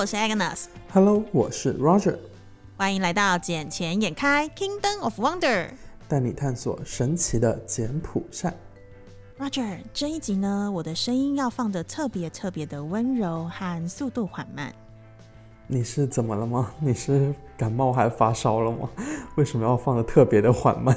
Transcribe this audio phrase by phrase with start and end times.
[0.00, 0.64] 我是 Agnes。
[0.94, 2.16] Hello，我是 Roger。
[2.78, 5.66] 欢迎来到《捡钱眼开 Kingdom of Wonder》，
[6.08, 8.56] 带你探索神奇的柬埔寨。
[9.38, 14.74] Roger，这一集呢，我的声音要放的特别特别的温柔和速度缓慢。
[15.66, 16.72] 你是怎么了吗？
[16.80, 18.88] 你是感冒还发烧了吗？
[19.36, 20.96] 为什么要放的特别的缓慢？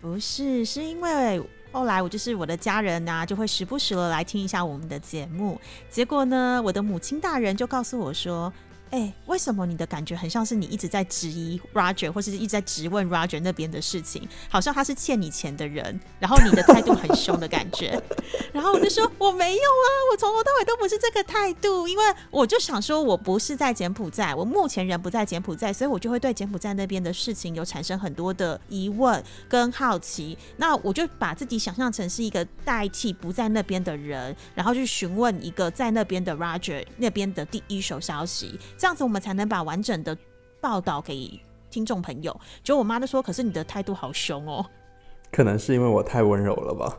[0.00, 5.60] 不是，是因为后来我就是我的家人呐，就会时不时的来听一下我们的节目。
[5.88, 8.52] 结果呢，我的母亲大人就告诉我说。
[8.90, 18.00] 哎，为什么你的感觉很像是你一直在质疑 Roger，或是一直在质问 Roger 那边的事情，好像他是欠你钱的人，然后你的态度很凶的感觉。
[18.52, 30.36] 然后我就说我没有啊，我从头到尾都不是这个态度，因为我就想说我不是在柬埔寨，我目前人不在柬埔寨，所以我就会对柬埔寨那边的事情有产生很多的疑问跟好奇。
[30.56, 38.58] 那我就把自己想象成是一个代替不在那边的人，然后去询问一个在那边的 Roger 那边的第一手消息。
[38.80, 40.16] 这样子我们才能把完整的
[40.58, 42.34] 报道给听众朋友。
[42.64, 44.64] 就我妈就说：“可是你的态度好凶哦。
[45.30, 46.98] ”可能是因为我太温柔了吧。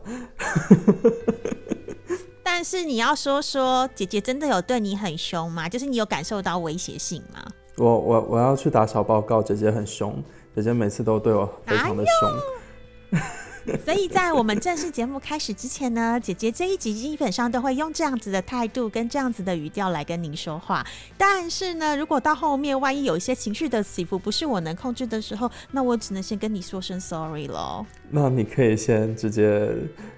[2.44, 5.68] 但是你要说说，姐姐真的有对你很凶吗？
[5.68, 7.44] 就是你有感受到威胁性吗？
[7.78, 10.24] 我我我要去打小报告，姐姐很凶，
[10.56, 13.20] 姐姐每次都对我非常的凶。
[13.86, 20.86] 所以在我们正式节目开始之前呢， 姐姐这一集基本上都会用这样子的态度跟这样子的语调来跟您说话。
[21.18, 27.86] 但是呢，如果到后面万一有一些情绪的起伏不是我能控制的时候，那我只能先跟你说声 sorry 喽。
[28.10, 29.70] 那你可以先直接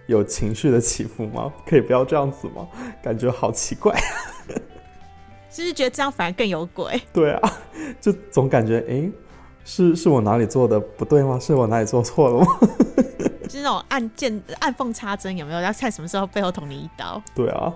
[0.08, 1.52] 有情绪的起伏吗？
[1.66, 2.68] 可以不要这样子吗？
[3.04, 3.94] 感觉好奇怪。
[5.50, 7.00] 是不是觉得这样反而更有鬼？
[7.14, 7.54] 对啊，
[8.02, 9.08] 就总感觉哎，
[9.66, 11.40] 是是我哪里做的不对吗？
[11.40, 12.46] 是我哪里做错了吗？
[13.50, 15.62] 是那种暗箭暗缝插针，有没有？
[15.62, 17.22] 要看什么时候背后捅你一刀？
[17.36, 17.72] 对啊。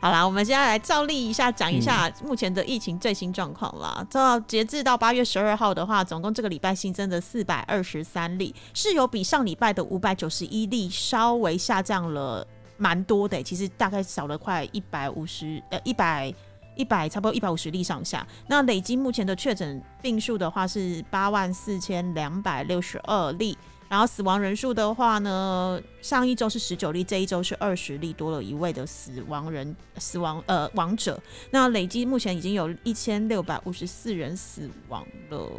[0.00, 4.04] 好啦，我们现在来照例一下，讲一下目前的疫情最新状况啦。
[4.10, 12.46] 到截至到八月十二号的话，总共这个礼拜新增的四百二十三例，是有比上礼拜的五百九十一例稍微下降了
[12.76, 13.40] 蛮多的。
[13.42, 16.32] 其实大概少了快一百五十呃一百
[16.78, 18.26] 一百差不多一百五十例上下。
[18.46, 23.58] 那累积目前的确诊病数的话是八万四千两百六十二例。
[23.90, 31.18] 然后死亡人数的话呢，上一周是十九例，这一周是二十例，多了一位的死亡人死亡呃亡者。
[31.50, 35.50] 那累计目前已经有一千六百五十四人死亡了。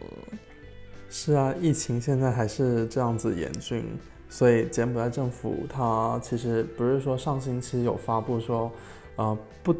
[1.10, 3.84] 是啊，疫情现在还是这样子严峻，
[4.30, 8.72] 所以柬埔寨政府它其实不是说上星期有发布说，
[9.16, 9.76] 呃不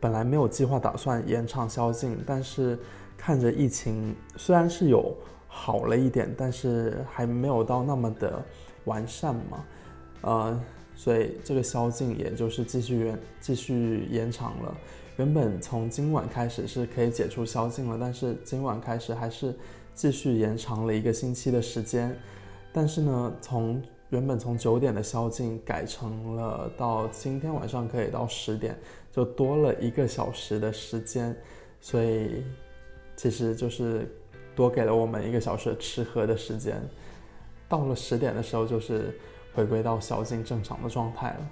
[0.00, 2.78] 本来没有计划打算延长宵禁，但是
[3.16, 5.14] 看着疫情虽然是有。
[5.54, 8.42] 好了一点，但是还没有到那么的
[8.86, 9.64] 完善嘛，
[10.22, 10.60] 呃，
[10.94, 14.74] 所以这个宵禁也就是继续延继续延长了。
[15.18, 19.54] 原本从今晚开始是可以解除宵禁了，但是今晚开始还是
[19.92, 22.16] 继续延长了一个星期的时间。
[22.72, 28.78] 但是呢，从原本从九点的宵禁改成了到今天晚上可以到十点，
[29.10, 31.36] 就多了一个小时的时间，
[31.80, 32.44] 所以
[33.16, 34.08] 其实就是。
[34.54, 36.78] 多给了我们一个小时吃喝的时间，
[37.70, 39.18] 到了十点的时候，就是
[39.54, 41.50] 回归到宵禁正常的状态了。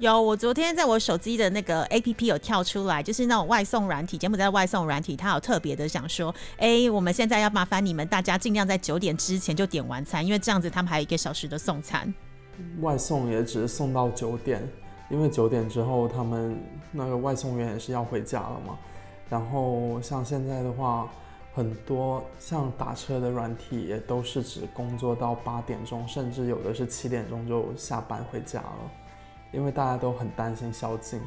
[0.00, 12.12] 有，我昨天在我手机的那个 A P P 有跳出来，就是那种外送软体，柬埔寨外送软体，它有特别的想说，哎，我们现在要麻烦你们大家尽量在九点之前就点完餐，因为这样子他们还有一个小时的送餐。
[12.80, 14.66] 外送也只是送到九点，
[15.10, 16.58] 因为九点之后他们
[16.92, 18.78] 那个外送员也是要回家了嘛。
[19.28, 21.06] 然后像现在的话。
[21.52, 28.90] 很多像打车的软体也都是只工作到八点钟，甚至有的是七点钟就下班回家了，
[29.52, 31.20] 因为大家都很担心宵禁，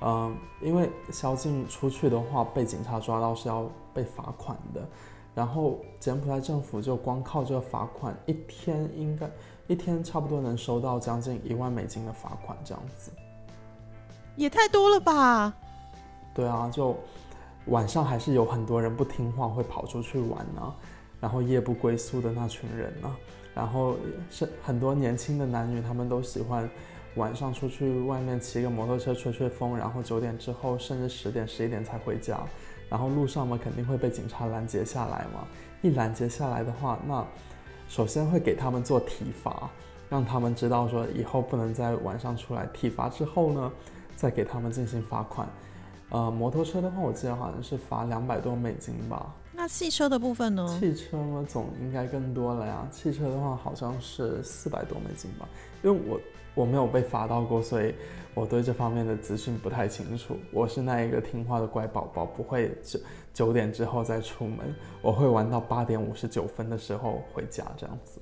[0.00, 4.86] 嗯，因为宵禁出去的话被警察抓到是要被罚款的，
[5.34, 9.30] 然后柬埔寨政府就光靠这个罚款，一天应该
[9.66, 13.10] 一天差不多能收到将近一万美金的罚款，这样子，
[14.36, 15.54] 也太多了吧？
[16.34, 16.96] 对啊，就。
[17.66, 20.74] 晚上还是有很多人不听话，会跑出去玩呢，
[21.20, 23.16] 然后夜不归宿的那群人呢，
[23.54, 23.96] 然后
[24.30, 26.68] 是很多年轻的男女，他们都喜欢
[27.16, 32.38] 晚上出去外面骑个摩托车吹吹风，然后九点之后甚至十点十一点才回家，
[32.88, 35.46] 然后路上嘛肯定会被警察拦截下来嘛，
[35.82, 37.26] 一拦截下来的话，那
[37.88, 39.68] 首先会给他们做体罚，
[40.08, 43.72] 让他们知道说以后不能在晚上出来，体罚之后呢，
[44.14, 45.48] 再给他们进行罚款。
[46.10, 49.32] 呃，摩托车的话，我记得好像是罚两百多美金吧。
[49.52, 50.66] 那汽车的部分呢？
[50.80, 52.86] 汽车嘛，总应该更多了呀。
[52.90, 55.48] 汽车的话，好像是四百多美金吧。
[55.82, 56.20] 因为我
[56.54, 57.94] 我没有被罚到过，所以
[58.34, 60.36] 我对这方面的资讯不太清楚。
[60.52, 63.00] 我是那一个听话的乖宝宝，不会九
[63.32, 64.58] 九点之后再出门，
[65.00, 68.20] 我会玩到八点五十九分的时候回家，这样子。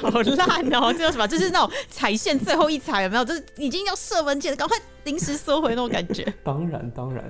[0.00, 0.92] 好烂哦！
[0.92, 1.26] 这叫什么？
[1.26, 3.24] 就是那种踩线最后一踩，有没有？
[3.24, 6.32] 就是已经要射门前，赶快临时缩回那种感觉。
[6.44, 7.24] 当然，当然，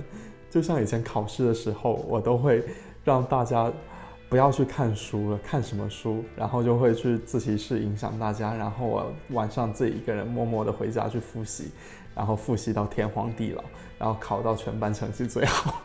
[0.49, 2.63] 就像以前考试的时候，我都会
[3.03, 3.71] 让大家
[4.29, 11.71] 不要去看书了，看什么书，然后就会去自习室影响大家，然后我晚上自己一个人默默的回家去复习，
[12.13, 13.63] 然后复习到天荒地老，
[13.97, 15.81] 然后考到全班成绩最好。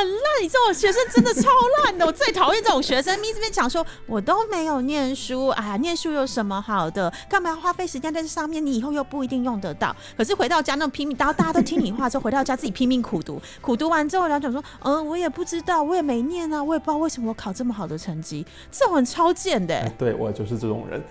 [0.00, 1.48] 很烂，你这种学生真的超
[1.84, 3.18] 烂的，我最讨厌这种学生。
[3.20, 7.12] 咪这边讲说，我都没有念书，哎呀，念书有什么好的？
[7.28, 8.64] 干嘛要花费时间在这上面？
[8.64, 9.94] 你以后又不一定用得到。
[10.16, 18.46] 可是回到家那种拼命，然后大家都听你话之后，回到家自己拼命苦读，苦读完之后，然后讲说，嗯，我也不知道，我也没念啊，我也不知道为什么我考这么好的成绩。
[18.70, 19.86] 这种人超贱的。
[19.98, 21.04] 对我就是这种人。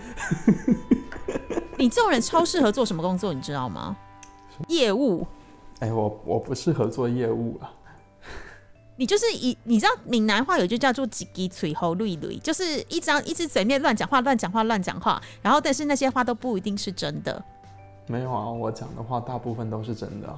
[1.78, 3.32] 你这种人超适合做什么工作？
[3.32, 3.96] 你知道吗？
[4.66, 5.24] 业务。
[5.78, 7.70] 哎，我我不适合做业务啊。
[9.00, 17.42] 你就是一，你知道闽南话有句叫做“几鸡嘴喉绿绿”，就是一张一只嘴面乱讲话、乱讲话、乱讲话，然后但是那些话都不一定是真的。
[18.06, 20.28] 没有啊，我讲的话大部分都是真的。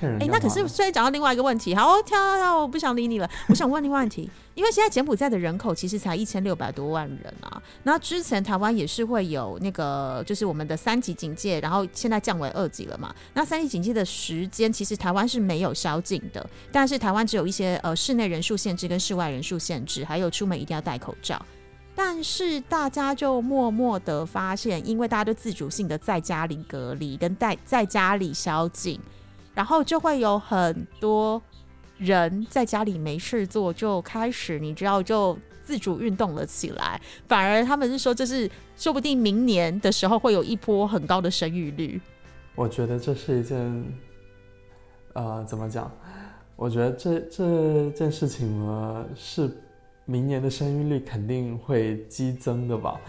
[0.00, 3.28] 哎，那可是所以讲到另外一个问题，好，跳跳跳，我不想理你了。
[3.48, 7.60] 我想问另外问题，因为现在柬埔寨的人口其实才一千六百多万人啊。
[7.82, 13.14] 那之前台湾也是会有那个，就是我们的三级警戒，然后现在降为二级了嘛。
[13.34, 21.44] 那三级警戒的时间，其实台湾是没有宵禁的，但是台湾只有一些呃室内人数限制跟室外人数限制，还有出门一定要戴口罩。
[21.96, 29.00] 但是大家就默默的发现，因为大家都自主性的在家里隔离跟在在家里宵禁。
[29.58, 31.42] 然后就会有很多
[31.96, 37.00] 人在家里没事做，就开始你知道就自主运动了起来。
[37.26, 42.00] 反而他们是说，这是说不定明年的时候会有一波很高的生育率。
[42.54, 43.84] 我觉得这是一件，
[45.14, 45.90] 呃，怎么讲？
[46.54, 49.50] 我觉得这这件事情呢，是
[50.04, 53.00] 明年的生育率肯定会激增的吧？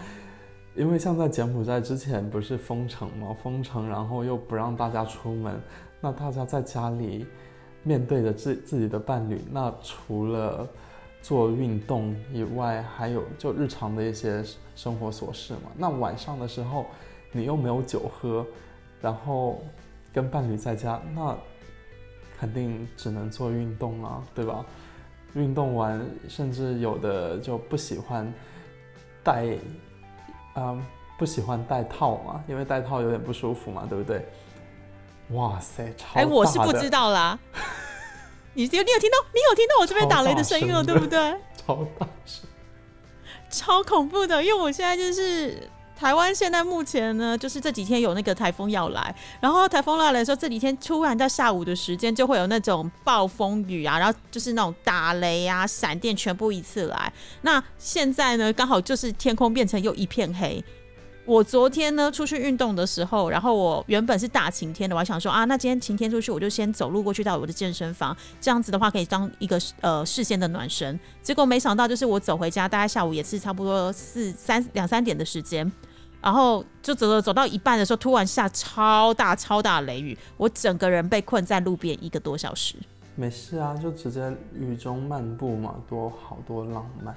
[0.74, 3.32] 因为像在柬埔寨之前不是封城吗？
[3.40, 5.54] 封城，然后又不让大家出门。
[6.00, 7.26] 那大家在家里
[7.82, 10.66] 面对着自自己的伴侣，那除了
[11.22, 14.42] 做运动以外，还有就日常的一些
[14.74, 15.70] 生活琐事嘛。
[15.76, 16.86] 那晚上的时候，
[17.32, 18.46] 你又没有酒喝，
[19.00, 19.62] 然后
[20.12, 21.36] 跟伴侣在家，那
[22.38, 24.64] 肯定只能做运动啊，对吧？
[25.34, 28.32] 运动完，甚至有的就不喜欢
[29.22, 29.46] 戴，
[30.56, 30.82] 嗯，
[31.18, 34.26] 不喜欢戴套嘛，因为戴套有点不舒服嘛，对不对？
[35.32, 37.38] 哇塞，超哎，我是不知道啦。
[38.54, 39.16] 你有你有听到？
[39.32, 41.18] 你有听到我这边打雷的声音了，对不对？
[41.56, 42.44] 超大声，
[43.48, 44.42] 超恐怖的。
[44.42, 57.12] 因为我现在就是台湾，现在目前呢，就是这几天有那个台风要来，然后台风来的时候，这几天突然在下午的时间就会有那种暴风雨啊，然后就是那种打雷啊、闪电全部一次来。
[57.42, 60.62] 那现在呢，刚好就是天空变成又一片黑。
[61.26, 70.98] 我昨天呢出去运动的时候，然后我原本是大晴天的，我还想说啊，那今天晴天出去，我就先走路过去到我的健身房，这样子的话可以当一个呃视线的暖身。
[71.22, 75.70] 结果没想到，就是我走回家，大概下午也是差不多四三两三点的时间，
[76.20, 82.74] 然后就走走走到一半的时候，突然下超大超大雷雨，我整个人被困在路边一个多小时。
[83.14, 87.14] 没事啊，就直接雨中漫步嘛，多好多浪漫。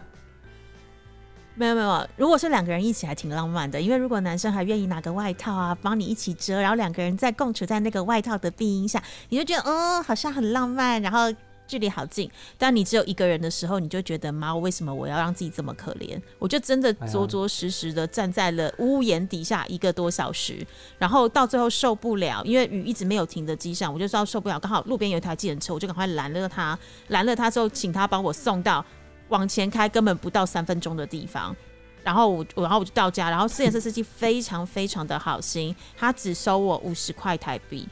[1.56, 11.32] 没有没有，如果是两个人一起还挺浪漫的，因为如果男生还愿意拿个外套啊，帮你一起遮，然后两个人在共处在那个外套的庇荫下，你就觉得嗯，好像很浪漫，然后
[11.68, 12.28] 距离好近。
[12.58, 16.20] 但你只有一个人的时候，你就觉得妈，为什么我要让自己这么可怜？
[16.40, 20.66] 我就真的着着实实的站在了屋檐底下一个多小时，
[20.98, 24.60] 然后到最后受不了，因为雨一直没有停的迹象，我就知道受不了。
[24.60, 26.78] 刚好路边有一台计程车，我就赶快拦了他，
[27.10, 28.84] 拦了他之后，请他帮我送到。
[29.30, 31.56] 往前开根本不到三分钟的地方，
[32.04, 37.88] 然后我，然后我就到家，然后四点车司机非常非常的好心，他只收我五十块台币，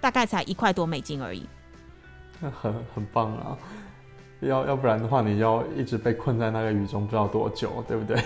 [0.00, 1.46] 大概才一块多美金而已。
[2.40, 2.50] 很
[2.94, 3.56] 很棒啊！
[4.40, 8.20] 要要不然的话，你要一直被困在那个雨中，不知道多久，对不对？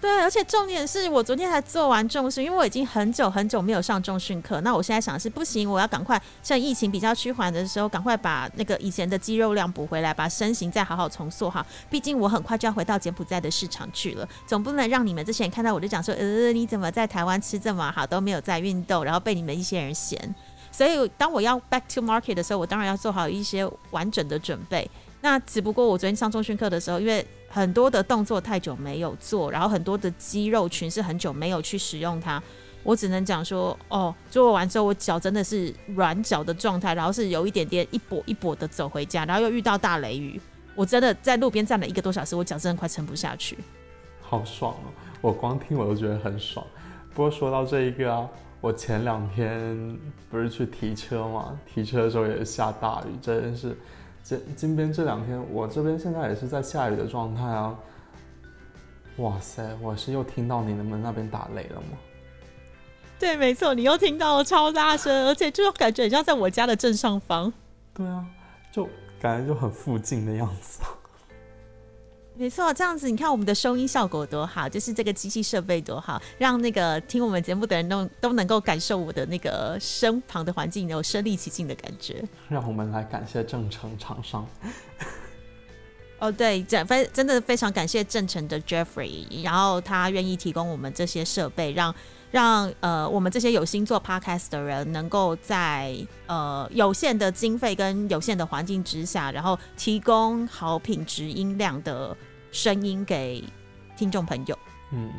[0.00, 4.58] 对，而且重点是我昨天才做完重训，因为我已经很久很久没有上重训课。
[4.62, 11.64] 那我现在想的是，不行，我要赶快趁疫情比较趋缓的时候，赶快把那个以前的肌肉量补回来，把身形再好好重塑哈。
[11.90, 20.34] 毕竟我很快就要回到柬埔寨的市场去了，总不能让你们这些人看到我就讲说，呃，你怎么在台湾吃这么好，都没有在运动，然后被你们一些人嫌。
[20.72, 24.90] 所以当我要 back to market 的时候，我当然要做好一些完整的准备。
[25.20, 32.40] 那只不过我昨天上中训课的时候，因为很多的动作太久没有做，然后很多的肌肉群是很久没有去使用它。
[32.84, 40.40] 我只能讲说，哦，做完之后我脚真的是软脚的状态，然后是有一点点一跛一跛的走回家，然后又遇到大雷雨，
[40.74, 43.58] 我真的在路边站了一个多小时，我脚真的快撑不下去。
[44.22, 44.88] 好爽哦！
[45.20, 46.64] 我光听我都觉得很爽。
[47.12, 48.26] 不过说到这一个啊，
[48.60, 49.98] 我前两天
[50.30, 53.76] 不是去提车嘛，提车的时候也下大雨，真的是。
[54.22, 57.76] 金金边这两天，我这边现在也是在下雨的状态啊。
[59.16, 61.98] 哇塞，我是又听到你们那边打雷了吗？
[63.18, 67.52] 对，没错，你又听到了超大声，而且就感觉很像在我家的正上方。
[67.92, 68.24] 对啊，
[68.72, 68.88] 就
[69.20, 70.80] 感觉就很附近的样子。
[72.40, 82.24] 没错，这样子你看我们的收音效果多好，就是这个机器设备多好，让那个听我们节目的人都都能够感受我的那个身旁的环境有身临其境的感觉。
[82.48, 84.48] 让我们来感谢正成厂商。
[86.18, 91.94] 哦，对，真非真的非常感谢正成的 Jeffrey，然后他愿意提供我们这些设备，让
[92.30, 95.94] 让呃我们这些有心做 Podcast 的人，能够在
[96.26, 102.16] 呃有限的经费跟有限的环境之下，然后提供好品质音量的。
[102.52, 103.44] 声音给
[103.96, 104.58] 听众朋友。
[104.92, 105.10] 嗯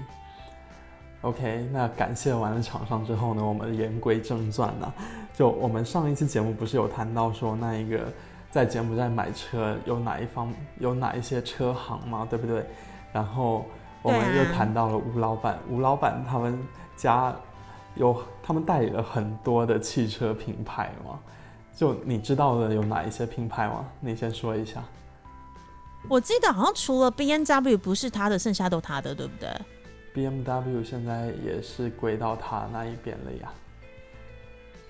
[1.21, 4.93] ，OK，那感谢完了厂商之后呢，我们言归正传呢。
[5.33, 8.11] 就我们上一期节目不是有谈到说，那一个
[8.51, 12.27] 在柬埔寨买车有哪一方有哪一些车行吗？
[12.29, 12.65] 对不对？
[13.13, 13.65] 然后
[14.01, 16.59] 我们又谈到了吴老板，吴老板他们
[16.97, 17.33] 家
[17.95, 21.17] 有他们代理了很多的汽车品牌吗？
[21.73, 23.87] 就你知道的有哪一些品牌吗？
[24.01, 24.83] 你先说一下。
[26.09, 29.49] 我记得好像除了 B M W 不是他的，剩下都他的，对不对
[30.13, 33.51] ？B M W 现在也是归到他那一边了呀。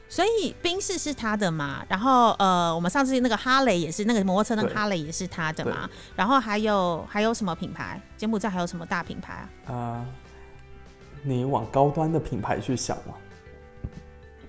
[0.09, 1.85] 所以宾士是他的嘛？
[1.87, 5.89] 然后呃，我们上次那个哈雷也是那个摩托车，那个哈雷也是他的嘛？
[6.15, 8.01] 然后还有还有什么品牌？
[8.17, 9.73] 柬埔寨还有什么大品牌啊？
[9.73, 10.05] 啊，
[11.23, 13.13] 你往高端的品牌去想嘛。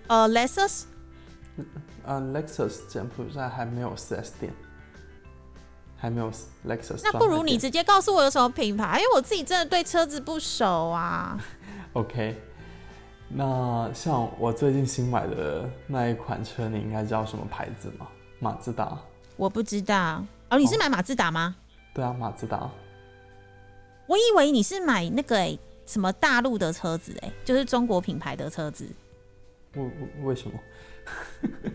[0.09, 0.85] 呃，Lexus。
[2.05, 4.53] 呃，Lexus 柬埔寨还没有四 S 店。
[6.03, 6.29] 还没有
[6.67, 11.39] Lexus，那不如你直接告诉我有什么品牌，因为我自己真的对车子不熟啊。
[11.95, 12.37] OK，
[13.29, 18.09] 那像我最近新买的那一款车，你应该知道什么牌子吗？
[18.41, 18.99] 马自达。
[19.37, 21.55] 我不知道哦，你是买马自达吗？
[21.95, 22.69] 对啊，马自达。
[24.09, 25.57] 我以为你是买那个哎，
[25.87, 28.89] 什么大陆的车子哎，就是中国品牌的车子。
[29.75, 29.91] 为
[30.25, 30.59] 为什么？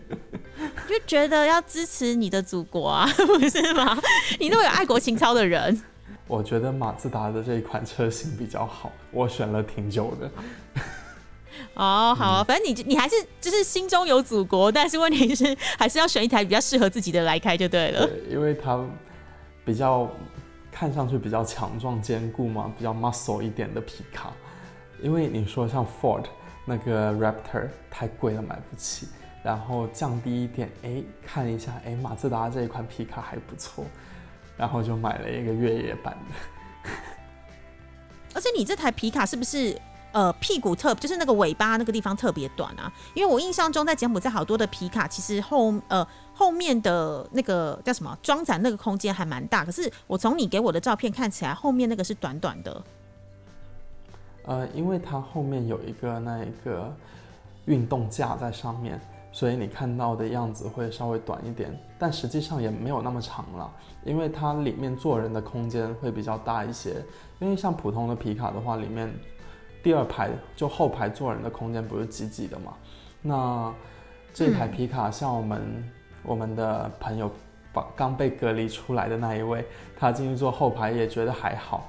[0.88, 3.98] 就觉得要支持你的祖国啊， 不是吗？
[4.40, 5.82] 你那么有爱国情操的人，
[6.26, 10.30] 我觉得马自达的这一款车型比较好，我选了挺久的。
[11.74, 18.06] 哦，好，反正你你还是就是心中有祖国，但是问题是还是要选一台比较适合自己的来开就对了。
[18.06, 18.84] 对，因为它
[19.64, 20.08] 比较
[20.70, 24.32] 看上去比较强壮坚固嘛，比较 muscle 一点的皮卡。
[25.00, 26.24] 因为你说像 Ford
[26.64, 29.06] 那个 Raptor 太贵了，买不起。
[29.48, 33.82] 然后降低一点，哎，看一下，哎，马自达这一款皮卡还不错，
[34.58, 36.90] 然后就买了一个越野版的。
[38.34, 39.74] 而且你这台皮卡是不是
[40.12, 42.92] 呃屁股特，就是那个尾巴那个地方特别短啊？
[43.14, 52.84] 因为我印象中在柬埔寨好多的皮卡，其实后呃后面的那个叫什么装载那个空间还蛮大，可是我从你给我的照片看起来，后面那个是短短的。
[54.44, 56.94] 呃，因为它后面有一个那一个
[57.64, 59.00] 运动架在上面。
[59.38, 63.72] 所以你看到的样子会稍微短一点，但实际上也没有那么长了，
[64.04, 66.96] 因为它里面坐人的空间会比较大一些。
[67.38, 69.08] 因为像普通的皮卡的话，里面
[69.80, 72.74] 第二排就后排坐人的空间不是挤挤的嘛？
[73.22, 73.72] 那
[74.34, 75.88] 这台皮卡像我们
[76.24, 77.30] 我们的朋友
[77.72, 79.64] 把刚被隔离出来的那一位，
[79.96, 81.88] 他进去坐后排也觉得还好，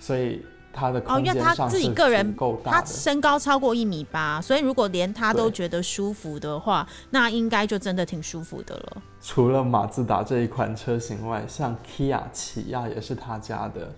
[0.00, 0.44] 所以。
[0.76, 9.02] 他的哦，因为他自己个人他身高超过一米八，所以如果连他都觉得舒服的话，那应该就真的挺舒服的了。
[9.22, 13.90] 除了马自达这一款车型外，像 Kia 起亚也是他家的，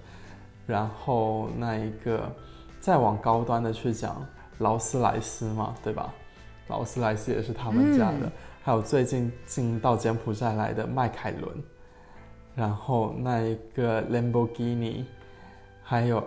[0.66, 2.32] 然后那一个
[2.78, 4.25] 再往高端的去讲，
[4.58, 6.14] 劳斯莱斯嘛，对吧？
[6.68, 8.30] 劳斯莱斯也是他们家的，
[8.62, 11.52] 还有最近进到柬埔寨来的迈凯伦，
[12.54, 15.04] 然后那一个 Lamborghini，
[15.82, 16.25] 还有。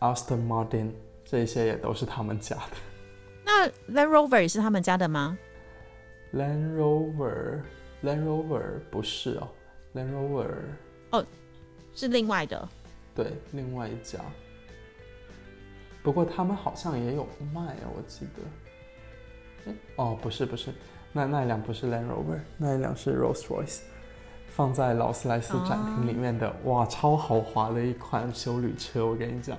[0.00, 0.90] Aston Martin
[1.24, 2.76] 这些也都是他们家的。
[3.44, 5.38] 那 Land Rover 也是他们家的吗
[6.34, 9.48] ？Land Rover，Land Rover 不是哦
[9.94, 10.54] ，Land Rover
[11.10, 11.24] 哦，
[11.94, 12.68] 是另外的。
[13.14, 14.18] 对，另外一家。
[16.02, 18.26] 不过他们好像也有卖啊，我记
[19.66, 19.72] 得。
[19.96, 20.72] 哦，不是不是，
[21.12, 23.80] 那那一辆不是 Land Rover，那一辆是 Rolls Royce。
[24.48, 29.56] 放在劳斯莱斯展厅里面的，哇，超豪华的一款修旅车，我跟你讲，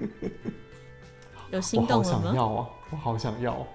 [1.50, 2.26] 有心动了吗？
[2.26, 3.66] 我好想要啊，我好想要。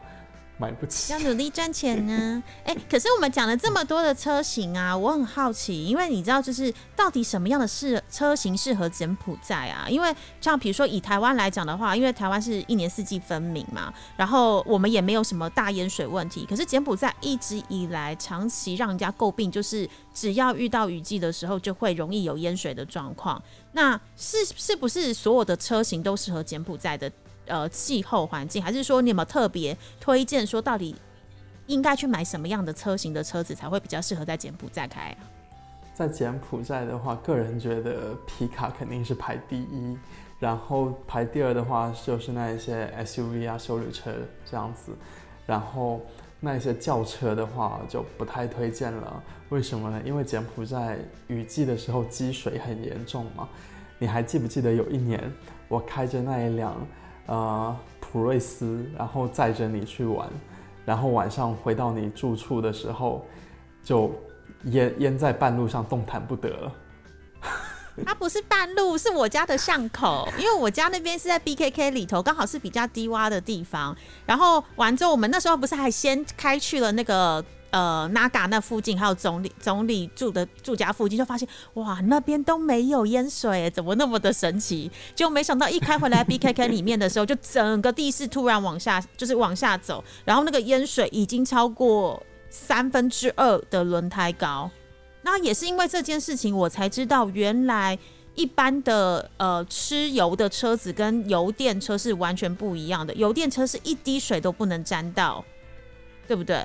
[0.57, 2.41] 买不起，要努力赚钱呢。
[2.63, 9.88] 哎，可是我们讲了这么多的车型啊，我很好奇，因为你知道，就是到底什么样的适车型适合柬埔寨啊？
[9.89, 16.45] 因为像比如说以台湾来讲的话，因为台湾是一年四季分明嘛，然后我们也没有什么大淹水问题。
[16.50, 23.41] 可是柬埔寨一直以来长期让人家诟病，就是只要遇到雨季的时候，就会容易有淹水的状况。
[23.74, 27.12] 那是是不是所有的车型都适合柬埔寨的？
[27.47, 30.45] 呃，气候环境，还是说你有没有特别推荐？
[30.45, 30.95] 说到底
[31.67, 35.15] 应该去买什么样的车型的车子才会比较适合在柬埔寨开？
[35.93, 39.97] 在柬埔寨的话，个人觉得皮卡肯定是排第一，
[40.39, 44.11] 然后排第二的话就是那一些 SUV 啊、修旅车
[44.45, 44.91] 这样子，
[45.45, 46.01] 然后
[46.39, 49.23] 那一些轿车的话就不太推荐了。
[49.49, 50.01] 为什么呢？
[50.03, 50.97] 因为柬埔寨
[51.27, 53.47] 雨季的时候积水很严重嘛。
[53.97, 55.31] 你还记不记得有一年
[55.69, 56.75] 我开着那一辆？
[57.27, 60.29] 呃，普瑞斯，然后载着你去玩，
[60.86, 63.25] 然后晚上回到你住处的时候，
[63.84, 64.13] 就
[64.65, 66.72] 淹淹在半路上，动弹不得了。
[68.05, 73.96] 它不是半路，是我家的巷口，因为我家那边是在 BKK 里头，刚好是比较低洼的地方。
[74.25, 77.44] 然后完之后，我们那时候不是还先开去了那个。
[77.75, 84.89] 呃，Naga 那附近还有总理总理住的住家附近，就发现哇，那边都没有淹水，怎么那么的神奇？
[85.13, 94.72] 就没想到一开回来 BKK 里面的时候，就整个地势突然往下，就是往下走，然后那个淹水已经超过三分之二的轮胎高。
[95.24, 98.00] 那也是因为这件事情，我才知道原来
[98.36, 105.44] 一般的呃吃油的车子跟油电车是完全不一样的，油电车是一滴水都不能沾到，
[106.25, 106.63] 对不对？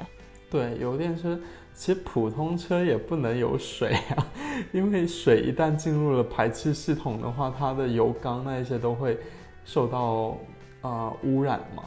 [0.50, 1.38] 对，油电车
[1.72, 4.26] 其实普通车也不能有水啊，
[4.72, 9.16] 因为水一旦进入了排气系统的话，它的油缸那一些都会
[9.64, 10.36] 受到
[10.80, 11.84] 啊污染嘛，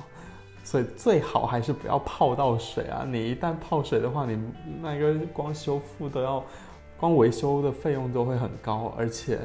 [0.64, 3.06] 所以最好还是不要泡到水啊。
[3.06, 4.42] 你一旦泡水的话，你
[4.82, 6.42] 那个光修复都要，
[6.98, 9.40] 光维修的费用都会很高，而且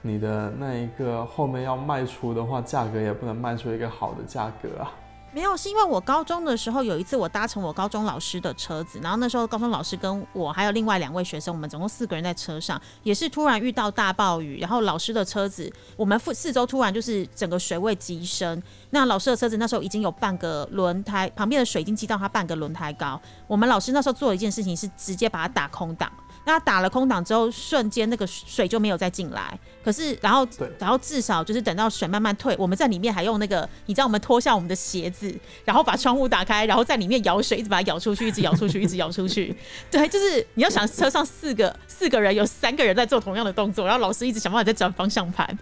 [0.00, 4.90] 你的那一个后面要卖出的话，价格也不能卖出一个好的价格啊。
[5.34, 26.08] 没有，是因为我高中的时候有一次我搭乘我高中老师的车子，然后那时候高中老师跟我还有另外两位学生，我们总共四个人在车上，也是突然遇到大暴雨，然后老师的车子我们四四周突然就是整个水位急升，那老师的车子那时候已经有半个轮胎旁边的水已经积到他半个轮胎高，我们老师那时候做了一件事情是直接把它打空挡。
[26.44, 29.58] 那打了空挡之后，瞬间那个水就没有再进来。
[29.82, 30.46] 可是，然后，
[30.78, 39.54] 然后至少就是等到水慢慢退，我们在里面还用那个，你知道，我们脱下我们的鞋子，然后把窗户打开，然后在里面舀水，一直把它舀出去，一直舀出去，一直舀出去。
[39.90, 45.58] 对，就是你要想车上四个四个人，有三个人在做同样的动作，然后老师一直想办法在转方向盘。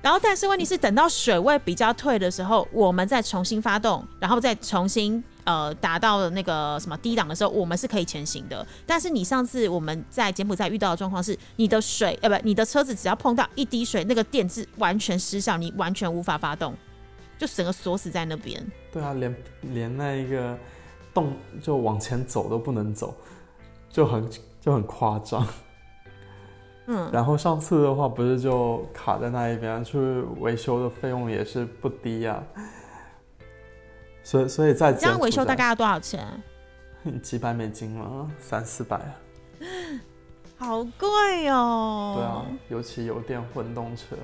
[0.00, 5.22] 然后，但是问题是，等到水位比较退的时候，我们再重新发动，然后再重新。
[5.44, 8.66] 呃，达到了那个什么低档的时候，我们是可以前行的。
[8.84, 16.74] 但是你上次我们在柬埔寨遇到的状况是，你的水呃不，你的车子只要碰到一滴水，那个电是完全失效，你完全无法发动，
[17.38, 18.62] 就整个锁死在那边。
[18.92, 20.54] 对啊，连连那一个
[21.14, 21.32] 动
[21.62, 23.16] 就往前走都不能走，
[23.90, 24.30] 就很
[24.60, 25.46] 就很夸张。
[26.90, 29.98] 嗯，然后上次的话不是就卡在那一边，去
[30.40, 32.42] 维修的费用也是不低呀。
[34.22, 36.26] 所以，所以在这样维修大概要多少钱？
[37.22, 38.30] 几百美金吗？
[38.38, 39.00] 三四百？
[40.56, 42.14] 好贵哦！
[42.16, 44.16] 对啊，尤其油电混动车。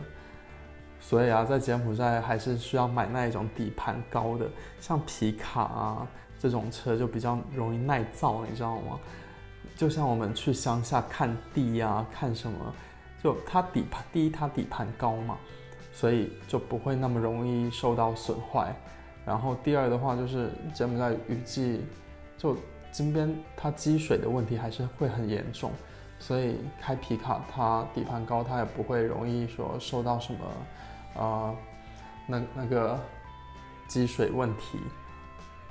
[1.00, 4.46] 所以啊，在柬埔寨还是需要买那一种底盘高的，
[4.80, 6.06] 像皮卡啊
[6.38, 8.98] 这种车就比较容易耐造，你知道吗？
[9.76, 12.74] 就像我们去乡下看地呀，看什么，
[13.22, 15.36] 就它底盘第一，它底盘高嘛，
[15.92, 18.74] 所以就不会那么容易受到损坏。
[19.26, 21.80] 然后第二的话就是柬埔寨雨季，
[22.36, 22.56] 就
[22.92, 25.72] 金边它积水的问题还是会很严重，
[26.18, 31.54] 所以开皮卡它底盘高，它也不会容易说受到什么，啊，
[32.28, 33.00] 那那个
[33.88, 34.78] 积水问题，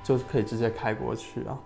[0.04, 1.58] 就可以直接开过去啊。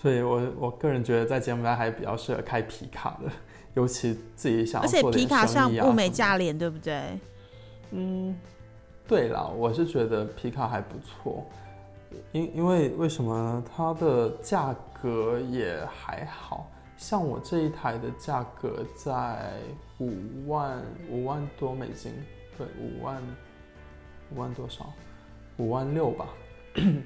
[0.00, 3.30] 所以我我个人觉得在柬埔寨还比较适合开皮卡的，
[3.74, 7.18] 尤其自己想而且皮卡上物美价廉，对不对？
[7.90, 8.34] 嗯。
[9.06, 11.44] 对啦，我是觉得皮卡还不错，
[12.30, 13.64] 因因为为什么呢？
[13.74, 19.52] 它的价格也还好像我这一台的价格在
[19.98, 22.12] 五万五万多美金，
[22.56, 23.20] 对，五万
[24.32, 24.92] 五万多少？
[25.56, 26.28] 五万六吧，
[26.72, 27.02] 对。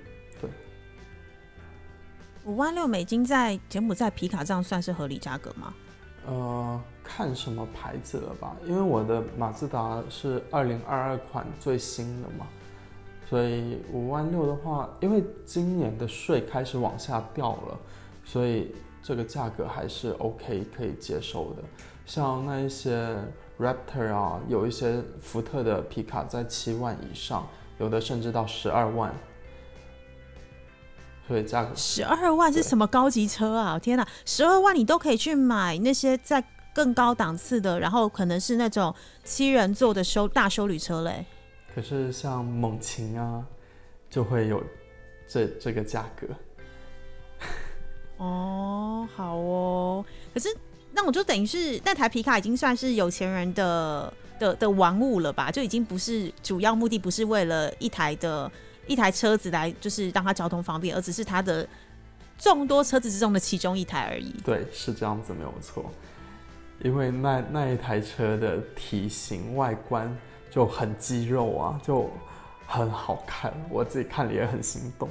[2.46, 5.72] 五万六美金在柬埔寨皮卡这样算是合理价格吗？
[6.26, 8.54] 呃，看什么牌子了吧？
[8.66, 12.46] 因为我的马自达是二零二二款最新的嘛，
[13.28, 17.78] 所以五万六的话，因为今年的税开始往下掉了，
[18.24, 21.62] 所以这个价格还是 OK 可以接受的。
[22.04, 23.16] 像那一些
[23.58, 27.46] Raptor 啊，有一些福特的皮卡在七万以上，
[27.78, 29.14] 有的甚至到十二万，
[31.26, 33.78] 所以价格十二万是什么高级车啊？
[33.78, 41.24] 天哪，十二万你都可以去买那些在更高档次的，然后可能是那种七人座的修大修旅车嘞。
[41.74, 43.42] 可是像猛禽啊，
[44.10, 44.62] 就会有
[45.26, 46.26] 这这个价格。
[48.18, 50.04] 哦，好哦。
[50.34, 50.54] 可是
[50.92, 55.50] 那我就等于是那台皮卡已经算是有钱人的的的玩物了吧？
[55.50, 58.52] 就已经不是主要目的，不是为了一台的。
[58.86, 61.66] 一台车子来就是让它交通方便，而只是它的
[62.38, 64.30] 众多车子之中的其中一台而已。
[64.44, 65.90] 对，是这样子没有错。
[66.82, 70.14] 因为那那一台车的体型外观
[70.50, 72.10] 就很肌肉啊，就
[72.66, 75.08] 很好看，我自己看了也很心动。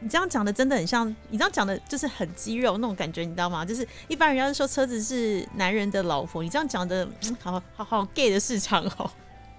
[0.00, 3.64] 你这样讲的真的很像，你这样讲的就是很肌肉那种感觉，你知道吗？
[3.64, 7.08] 就是一般人家是说车子是男人的老婆，你这样讲的，
[7.40, 9.10] 好好好 gay 的市场哦。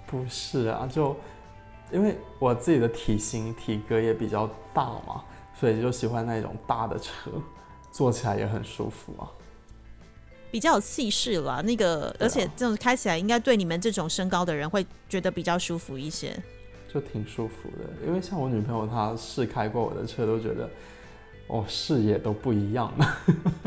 [0.05, 1.17] 不是啊，就。
[1.91, 5.23] 因为我自己的体型体格也比较大嘛，
[5.53, 7.31] 所以就喜欢那种大的车，
[7.91, 9.25] 坐起来也很舒服啊，
[10.51, 11.61] 比较有气势啦。
[11.61, 16.35] 那个，而且这种开起来应该对你们这种身高的人会觉得比较舒服一些，
[16.91, 18.07] 就挺舒服的。
[18.07, 20.69] 因为像我女朋友她试开过我的车，都觉得
[21.47, 23.17] 哦视野都不一样了。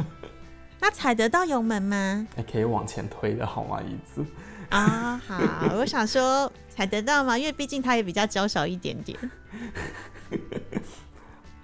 [0.80, 2.26] 那踩得到油门吗？
[2.34, 3.80] 还可以往前推的好吗？
[3.82, 4.24] 椅子。
[4.72, 5.38] 啊，好，
[5.76, 7.36] 我想说才得到嘛？
[7.36, 9.18] 因为毕竟他也比较娇小一点点。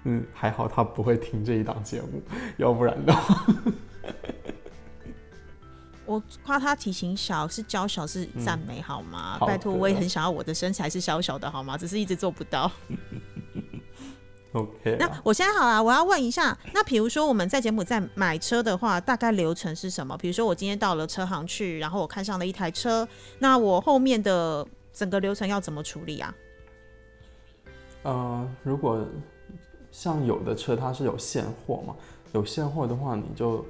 [0.05, 2.21] 嗯，还好他不会听这一档节目，
[2.57, 3.45] 要不然的话，
[6.05, 9.37] 我夸他体型小是娇小是赞美好吗？
[9.41, 11.77] 拜托，我也很想要我的身材是小小的好吗？
[11.77, 12.71] 只是一直做不到。
[14.53, 20.17] OK，那我现在好了，我要问一下，那比如说我们在柬埔寨买车的话，大概流程是什么？
[20.17, 23.07] 比如说我今天到了车行去，然后我看上了一台车，
[23.37, 26.33] 那我后面的整个流程要怎么处理啊？
[28.01, 29.05] 呃，如果
[29.91, 31.95] 像有的车它是有现货嘛，
[32.31, 33.63] 有现货的话，你就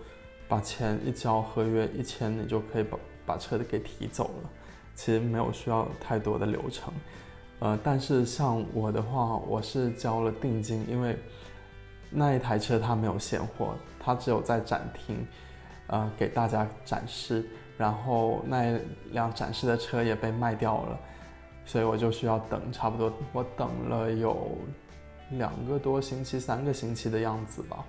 [0.47, 4.49] 把钱一交，合约一签，你就可以把把车的给提走了，
[4.95, 6.93] 其实没有需要太多的流程。
[7.59, 11.17] 呃，但是像我的话，我是交了定金，因为
[12.09, 15.27] 那一台车它没有现货，它只有在展厅，
[15.87, 17.45] 呃，给大家展示，
[17.77, 18.79] 然后那一
[19.11, 20.99] 辆展示的车也被卖掉了，
[21.65, 24.57] 所以我就需要等，差不多我等了有
[25.31, 27.85] 两个多星期、三个星期的样子吧。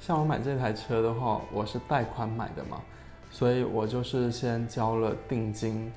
[0.00, 2.80] 像我买这台车的话，我是贷款买的嘛，
[3.30, 5.92] 所以我就是先交了定金，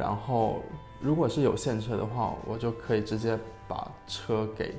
[0.00, 0.62] 然后。
[1.02, 4.74] 如果是有现车的话，我就可以直接把车给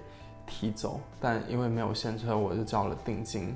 [0.45, 0.99] 提走。
[1.19, 3.55] 但因为没有现车，我就交了定金。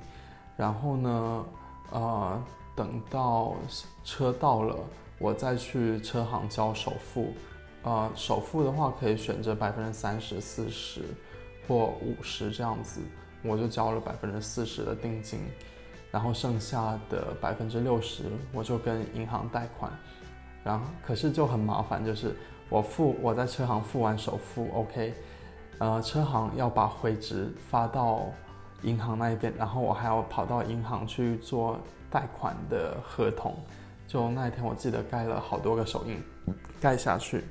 [0.57, 1.45] 然后呢，
[1.91, 2.43] 呃，
[2.75, 3.53] 等到
[4.03, 4.75] 车到了，
[5.19, 7.35] 我再去车行交首付。
[7.83, 11.03] 呃，首付的话可以选择百分之三十四十
[11.67, 12.99] 或五十这样子，
[13.43, 15.39] 我就交了百分之四十的定金，
[16.09, 19.91] 然后剩下的百分之六十我就跟银行贷款。
[20.65, 22.35] 然后可是就很麻烦，就是。
[22.67, 25.13] 我付我在车行付完首付，OK，
[25.77, 28.25] 呃，车行要把回执发到
[28.81, 33.55] 银行那一边，然后我还要跑到银行去做贷款的合同。
[34.07, 36.19] 就那一天，我记得盖了好多个手印，
[36.81, 37.43] 盖下去，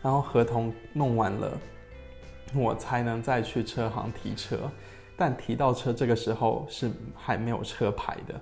[0.00, 1.52] 然后合同弄完了，
[2.54, 4.58] 我才能再去车行提车。
[5.14, 8.40] 但提到车这个时候是还没有车牌的，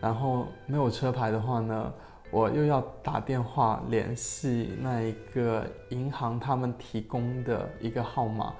[0.00, 1.92] 然后没有车牌的话呢？
[2.30, 8.54] 我又要打电话联系那一个银行，他们提供的一个号码，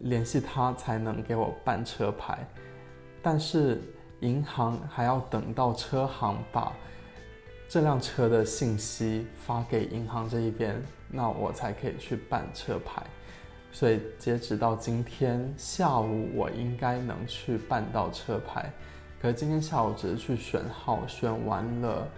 [0.00, 2.38] 联系他才能给我办车牌。
[3.20, 3.82] 但是
[4.20, 6.72] 银行还要等到车行把
[7.68, 13.02] 这辆车的信息发给银行这一边，那我才可以去办车牌。
[13.70, 18.72] 所以截止到今天下午，我应该能去办到车牌。
[19.20, 22.08] 可是今天下午只是去选号，选完了。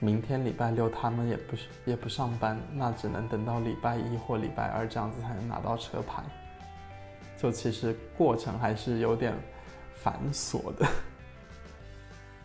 [0.00, 6.22] 明天礼拜六他们也不是也不上班，那只能等到礼拜一或礼拜二这样子才能拿到车牌。
[7.40, 9.34] 就其实过程还是有点
[9.94, 10.86] 繁琐的。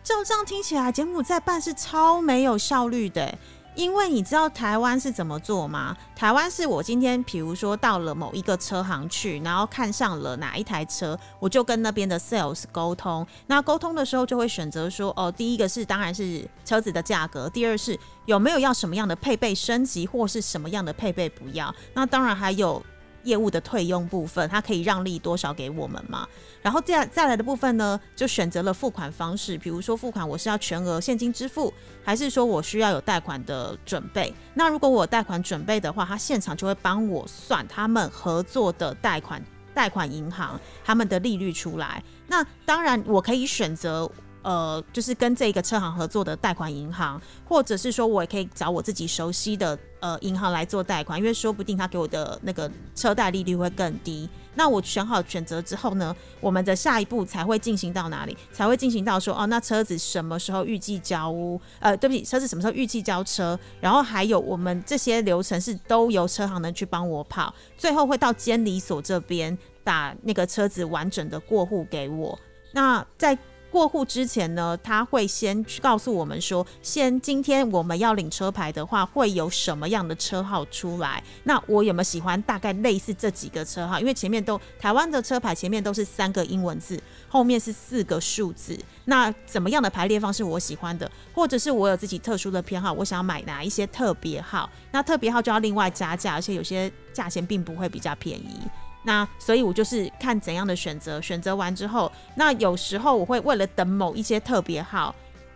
[0.02, 3.36] 照这样听起来，柬埔寨办事超没有效率的。
[3.76, 5.96] 因为你知道台湾是怎么做吗？
[6.16, 13.24] 台湾是我今天，比如说到了某一个车行去，然后看上了哪一台车，我就跟那边的 sales 沟通。
[13.46, 21.72] 那沟通的时候就会选择说，哦，第一个是当然是车子的价格，第二是有没有要什么样的配备升级，或是什么样的配备不要。
[21.92, 22.82] 那当然还有。
[23.26, 26.26] 业务的退用部分，它可以让利多少给我们嘛？
[26.62, 34.32] 然后再再来的部分呢，就选择了付款方式，比如说付款我是要全额现金支付，还是说我需要有贷款的准备？
[34.54, 39.42] 那如果我贷款准备的话，他现场就会帮我算他们合作的贷款
[39.74, 42.02] 贷款银行他们的利率出来。
[42.26, 44.10] 那当然我可以选择。
[44.46, 54.28] 呃，就是跟这个车行合作的贷款银行，或者是说我也可以找我自己熟悉的呃银行来做贷款，因为说不定他给我的那个车贷利率会更低。
[54.54, 58.36] 那我选好选择之后呢，我们的下一步才会进行到哪里？
[58.52, 61.60] 才会进行到说哦，那车子什么时候预计交屋？
[61.80, 63.58] 呃，对不起，车子什么时候预计交车？
[63.80, 72.38] 然后还有我们这些流程是都由车行呢去帮我跑，最后会到监理所这边打那个车子完整的过户给我。
[72.70, 73.36] 那在
[73.70, 81.22] 过户之前呢，他会先告诉我们说，先今天我们要领车牌的话，会有什么样的车号出来？
[81.44, 84.00] 那我有没有喜欢大概类似这几个车号？
[84.00, 86.98] 因为前面都台湾的车牌前面都是三个英文字，
[87.28, 88.78] 后面是四个数字。
[89.04, 94.70] 那怎么样的排列方式我喜欢的，或者是我有自己特殊的偏好，我想要买哪一些特别号？
[94.92, 98.60] 那特别号就要另外加价，而且有些价钱并不会比较便宜。
[99.06, 105.14] 那所以，我就是看怎样的选择，选择完之后，那有时候我会为了等某一些特别号，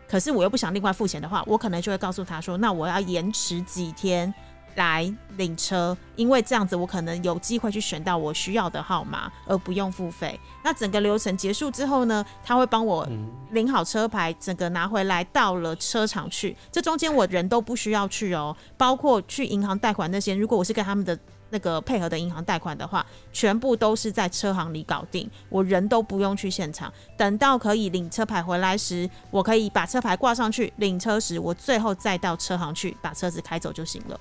[0.08, 4.32] 可是我又不想另外付钱的话，我可能就会告诉他说，那我要延迟几天
[4.76, 10.38] 来领车，因为这样子我可能有机会去选到我需要的号码，而不用付费。
[10.62, 13.04] 那整个流程结束之后呢，他会帮我
[13.50, 21.18] 领好车牌，整个拿回来到了车场去，这中间我人都不需要去哦，包括去银行贷款那些，如果我是跟他们的。
[21.50, 26.92] 那个配合的银行贷款的话，全部都是在车行里搞定，我人都不用去现场。
[27.16, 34.18] 等到可以领车牌回来时，我可以把车牌挂上去，领车时我最后再到车行去把车子开走就行了。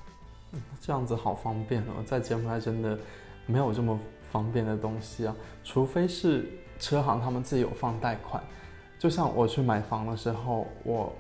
[0.82, 2.98] 这样子好方便哦，在柬埔寨真的
[3.46, 3.98] 没有这么
[4.32, 8.44] 方便的东西啊，除非是车行他们自己有放贷款。
[8.98, 11.16] 就像我去买房的时候，我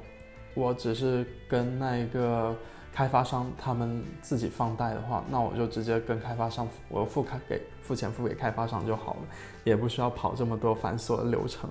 [0.56, 2.56] 我只是跟那一个。
[2.99, 9.19] 开发商他们自己放贷的话，那我就直接跟开发商，我付开给付钱付给开发商就好了，
[9.63, 11.69] 也不需要跑这么多繁琐的流程。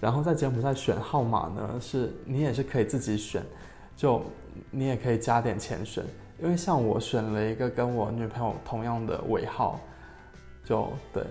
[0.00, 3.42] 然后在柬埔寨选号码呢，是你也是可以自己选，
[3.94, 4.22] 就
[4.70, 6.02] 你也可以加点钱选，
[6.42, 9.78] 因为像我选了一个跟我女朋友同样的尾号，
[10.64, 11.22] 就对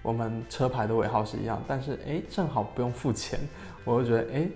[0.00, 3.38] 我们车牌的尾号是一样，但是哎正好不用付钱，
[3.84, 4.48] 我就觉得哎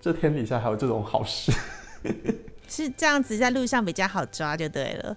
[0.00, 1.52] 这天底下还有这种好事。
[2.72, 5.14] 是这样子，在路上比较好抓就对了。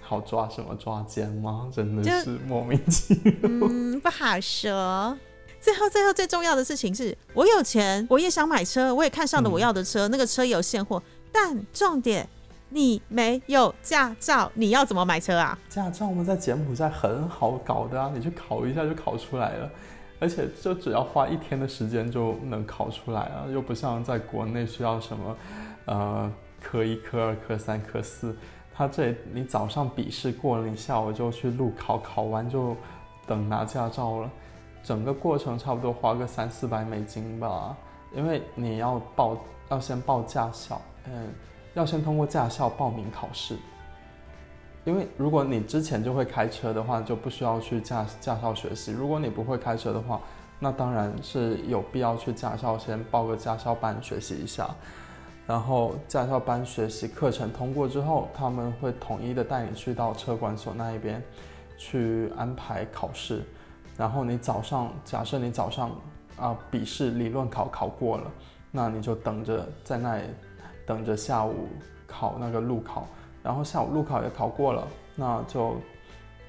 [0.00, 1.70] 好抓什么抓奸吗？
[1.72, 3.32] 真的是莫名其妙。
[3.42, 5.16] 嗯，不好说。
[5.60, 11.02] 最后，最后最重要的事情是我有钱，我也想买车，我也看上了我要的车，那个车有现货。
[11.30, 12.26] 但重点，
[12.70, 15.58] 你没有驾照，你要怎么买车啊？
[15.68, 19.70] 驾照我们在柬埔寨很好搞的啊，你去考一下就考出来了，
[20.18, 25.36] 而且就只要花一天的时间就能考出来啊，又不像在国内需要什么，
[25.84, 26.32] 呃。
[26.70, 28.36] 科一、科二、科三、科四，
[28.74, 32.76] 他这你早上笔试过了，你下午就去路考，考完就
[33.26, 34.30] 等拿驾照了。
[34.82, 37.74] 整个过程差不多花个三四百美金吧，
[38.14, 39.38] 因为你要报，
[39.70, 41.32] 要先报驾校，嗯，
[41.72, 43.56] 要先通过驾校报名考试。
[44.84, 48.92] 因为如果你之前就会开车的话，就不需要去驾驾校学习。
[48.92, 50.20] 如果你不会开车的话，
[50.58, 54.68] 那当然是有必要去驾校先报个驾校班学习一下。
[55.48, 61.22] 然后驾校班学习课程通过之后，他们会统一的带你去到车管所那一边，
[61.78, 63.42] 去安排考试。
[63.96, 65.90] 然后你早上，假设你早上
[66.36, 68.30] 啊笔试理论考考过了，
[68.70, 70.24] 那你就等着在那里
[70.86, 71.66] 等着下午
[72.06, 73.08] 考那个路考。
[73.42, 75.76] 然后下午路考也考过了，那就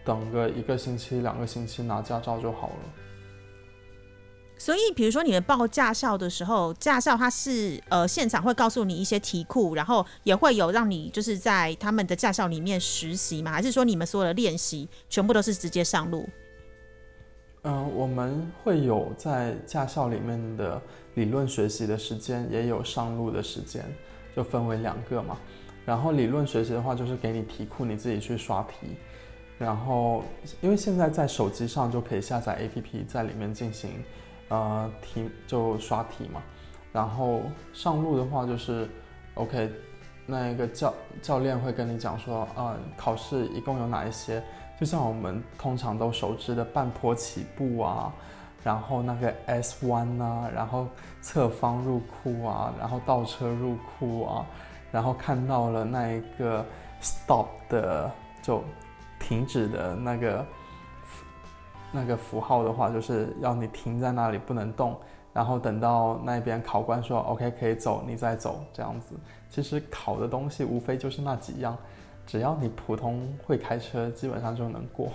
[0.04, 3.09] 等个一个星期、两个星期拿驾照就好了。
[4.62, 13.54] 所以，比如说你们报驾校的时候，驾校它是呃现场会告诉你一些题库，然后也会有让你就是在他们的驾校里面实习吗？
[13.54, 16.28] 还是说你们所有的练习全部都是直接上路？
[17.64, 20.82] 嗯，我们会有在驾校里面的
[21.16, 23.84] 理论学习的时间，也有上路的时间，
[24.36, 25.38] 就分为两个嘛。
[25.86, 28.98] 然后理论学习的话，就是给你题库，你自己去刷题。
[29.58, 30.24] 然后
[30.60, 33.92] 因为现在在手机上就可以下载 APP，在里面进行。
[34.50, 36.42] 呃，题就刷题嘛，
[36.92, 38.90] 然后上路的话就是
[39.36, 39.72] ，OK，
[40.26, 44.44] 那个教教练会跟你讲说，呃，考试一共有哪一些？
[44.80, 48.14] 就像我们通常都熟知的半坡起步啊，
[48.64, 50.88] 然后那个 S 弯啊，然后
[51.22, 54.46] 侧方入库啊，然后倒车入库啊，
[54.92, 56.66] 然后看到了那一个
[57.02, 58.10] stop 的
[58.42, 58.64] 就
[59.20, 60.46] 停止的那个
[61.92, 65.00] 那个符号的话，就是要你停在那里不能动。
[65.32, 69.16] 然后等到那边考官说 OK 可以走，你再走这样子。
[69.50, 71.78] 其实考的东西无非就是那几样，
[72.26, 75.12] 只要你普通会开车，基本上就能过。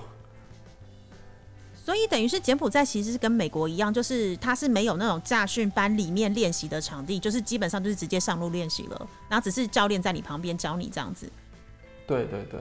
[1.75, 11.31] 所以等于是柬埔寨其实是跟美国一样，就是它是没有那种驾训班里面练习的场地，就是基本上就是直接上路练习了，然后只是教练在你旁边教你这样子。
[12.07, 12.61] 对对对，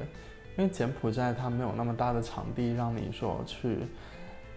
[0.57, 3.79] 因为柬埔寨它没有那么大的场地让你说去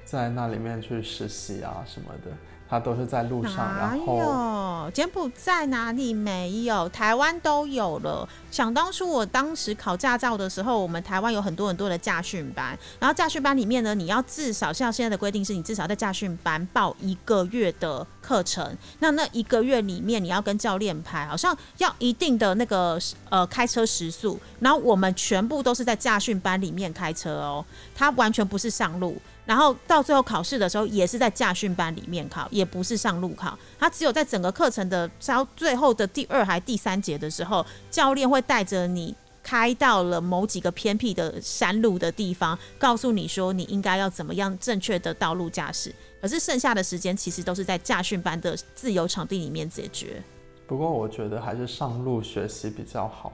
[0.05, 2.31] 在那里面去实习啊什么的。
[2.69, 6.89] 他都是在路上，然后柬埔寨哪里没有？
[6.89, 8.29] 台湾都有了。
[8.51, 18.77] 想当初我当时考驾照的时候，我们台湾有很多很多的驾训班，然后驾训班里面呢，你要至少像现在的规定是，你至少在驾训班报一个月的课程。
[19.01, 22.99] 那那一个月里面，你要跟教练排，好像要一定的那个
[23.29, 24.39] 呃开车时速。
[24.61, 29.17] 然后我们全部都是在驾训班里面开车哦，它完全不是上路。
[29.47, 33.57] 然后到最后考试的时候，也是在驾训班里面考，也不是上路考。
[33.79, 45.95] 他只有在整个课程的到最后的第二还第三节的时候，教练会带着你开到了某几个偏僻的山路的地方，告诉你说你应该要怎么样正确的道路驾驶。
[46.21, 50.21] 可是剩下的时间其实都是在驾训班的自由场地里面解决。
[50.67, 53.33] 不过我觉得还是上路学习比较好。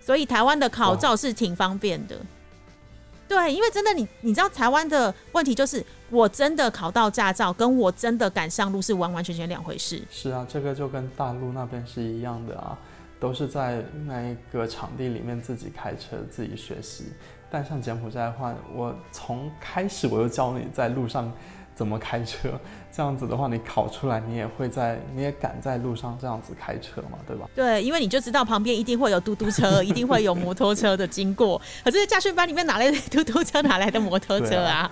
[0.00, 2.16] 所以台湾的考照是挺方便的。
[3.28, 10.02] 对，因为真的，你你知道台湾的问题就是，我真的考到驾照，跟我真的敢上路是完完全全两回事。
[10.10, 12.78] 是啊，这个就跟大陆那边是一样的啊，
[13.20, 17.12] 都是在那一个场地里面自己开车自己学习。
[17.50, 21.30] 但像柬埔寨的话，我从开始我就教你在路上。
[21.78, 22.50] 怎么开车？
[22.90, 27.16] 这样子的话，你考出来，你也会在，你也敢在路上这样子开车嘛？
[27.24, 27.48] 对吧？
[27.54, 31.62] 对，因为你就知道旁边一定会有嘟嘟车， 一定会有摩托车的经过。
[31.84, 34.90] 可是驾训班里面哪来的嘟嘟车，哪来的摩托车啊？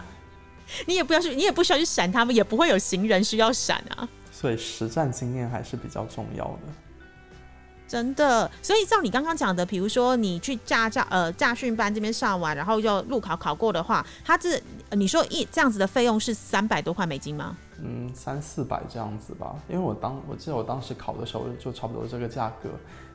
[0.87, 4.09] 你也不要去，你也不需要去闪他们，也不会有行人需要闪啊。
[4.31, 6.61] 所以实战经验还是比较重要的。
[7.89, 17.57] 真的，所以照你刚刚讲的，比如说你去驾照呃驾训班这边上完，然后又路考考过的话，它这你说一这样子的费用是三百多块美金吗？
[17.81, 19.55] 嗯，三四百这样子吧。
[19.69, 22.71] 因为我当我记得我当时考的时候就差不多这个价格，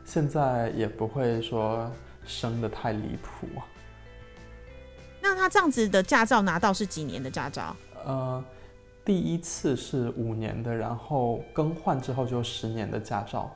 [0.06, 1.92] 现在也不会说
[2.26, 3.68] 升的太离谱啊。
[5.22, 7.76] 那他这样子的驾照拿到是几年的驾照？
[8.06, 8.44] 呃，
[9.04, 13.52] 第一次是五年的，然后更换之后就十年的驾照。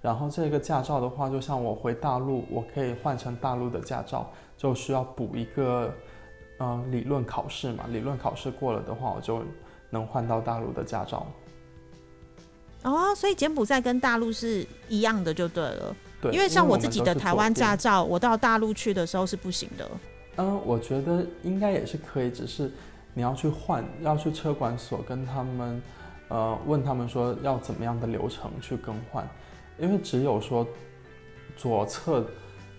[0.00, 5.92] 然后这个驾照的话，就像我回大陆，我可以换成大陆的驾照，就需要补一个，
[6.60, 7.84] 嗯，理论考试嘛。
[7.88, 9.42] 理论考试过了的话，我就
[9.90, 11.26] 能换到大陆的驾照。
[12.84, 15.96] 哦，所以柬埔寨跟大陆是一样的，就对了。
[16.22, 19.90] 对，因为像我自己的台湾驾照，我到大陆去的时候是不行的。
[20.36, 22.70] 嗯，我觉得应该也是可以，只是
[23.14, 25.82] 你要去换，要去车管所跟他们，
[26.28, 29.28] 呃，问他们说要怎么样的流程去更换。
[29.78, 30.66] 因为只有说
[31.56, 32.26] 左侧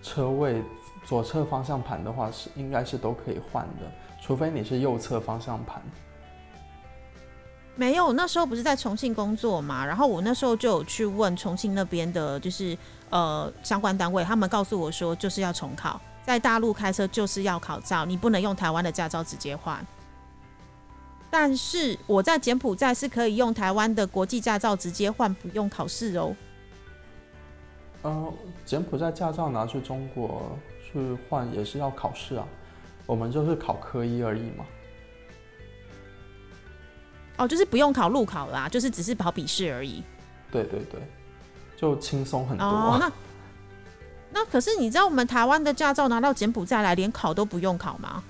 [0.02, 0.62] 车位、
[1.04, 5.82] 左侧方向盘的话，是应该是都可以换的，除非你是右侧方向盘。
[7.76, 12.76] 没有，那时候不是在重庆工作嘛，然后我那时候就有去问重庆那边的，就是
[13.08, 19.82] 呃相关单位，他们告诉我说就是要重考，在大陆开车就是要考照，你不能用台湾的驾照直接换。
[21.30, 26.34] 但是我在柬埔寨是可以用台湾的国际驾照直接换，不用考试哦。
[28.02, 28.32] 嗯，
[28.64, 32.46] 柬埔寨驾照拿去中国去换也是要考试啊，
[33.04, 34.64] 我们就是考科一而已嘛。
[37.36, 40.02] 哦，就是不用考路考啦，就是只是考笔试而已。
[40.50, 41.00] 对对对，
[41.76, 42.66] 就轻松很多。
[42.66, 43.12] 哦，那
[44.32, 48.22] 那可是你知道我们台湾的驾照拿到柬埔寨来，连考都不用考吗？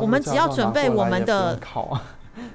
[0.00, 2.02] 我们只要准备我们的考啊。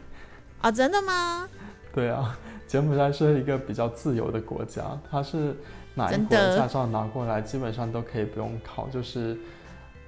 [0.60, 1.48] 啊，真的吗？
[1.94, 2.38] 对啊，
[2.68, 5.56] 柬埔寨是一个比较自由的国家，它是。
[5.96, 9.38] 哪一国驾照拿过来，基本上都可以不用考，就是，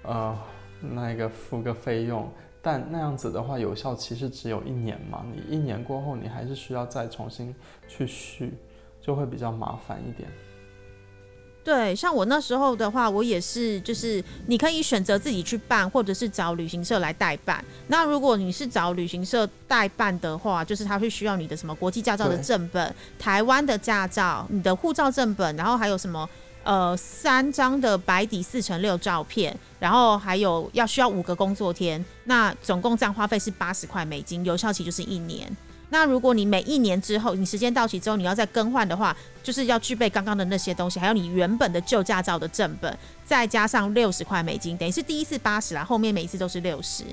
[0.03, 0.37] 呃，
[0.81, 2.27] 那个付个费用，
[2.61, 7.53] 但那样子的话，有效期是只有一年嘛，你一年过后，你还是需要再重新
[7.87, 8.57] 去续，
[8.99, 10.27] 就会比较麻烦一点。
[11.65, 17.65] 对，像我那时候的话，我也是，就是你可以选择自己去办，或者是找旅行社来代办。
[17.87, 26.29] 那如果你是找旅行社代办的话，就是他会需要你的什么国际驾照的正本、台湾的驾照、你的护照正本，然后还有什么
[26.63, 35.51] 呃三张的白底四乘六照片，然后还有要需要五个工作天，那总共这样花费是八十块美金，有效期就是一年。
[35.97, 47.05] 那如果你每一年之后，你时间到期之后，你要再更换的话，就是要具备刚刚的那些东西，还有你原本的旧驾照的正本，再加上六十块美金，等于是第一次八十啦，后面每一次都是六十。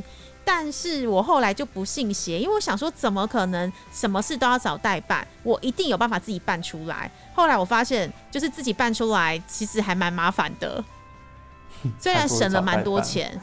[0.45, 5.25] 但是我后来就不信邪，因为我想说，怎么可能什么事都要找代办？
[5.45, 7.09] 我一定有办法自己办出来。
[7.37, 10.85] 后来我发现，就是自己办出来，其实还蛮麻烦的，
[12.03, 13.41] 虽然省了蛮多钱。